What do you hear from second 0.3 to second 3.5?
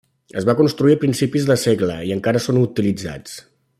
Es van construir a principis de segle i encara són utilitzats.